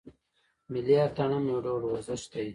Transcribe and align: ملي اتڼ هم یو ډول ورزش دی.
ملي 0.71 0.95
اتڼ 1.05 1.29
هم 1.35 1.43
یو 1.51 1.59
ډول 1.65 1.81
ورزش 1.85 2.21
دی. 2.31 2.47